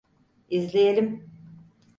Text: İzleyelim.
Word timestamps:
İzleyelim. 0.49 1.31